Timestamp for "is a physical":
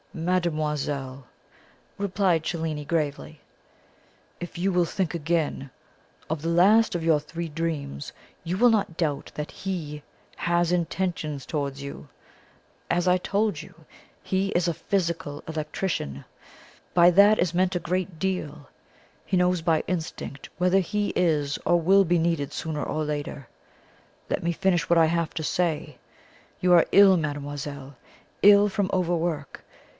14.49-15.43